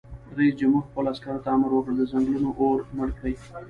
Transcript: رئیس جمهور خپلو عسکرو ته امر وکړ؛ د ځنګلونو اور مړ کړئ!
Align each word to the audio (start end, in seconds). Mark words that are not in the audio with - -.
رئیس 0.37 0.55
جمهور 0.59 0.83
خپلو 0.87 1.09
عسکرو 1.13 1.43
ته 1.43 1.49
امر 1.55 1.69
وکړ؛ 1.73 1.91
د 1.97 2.01
ځنګلونو 2.11 2.49
اور 2.61 2.77
مړ 2.95 3.07
کړئ! 3.19 3.33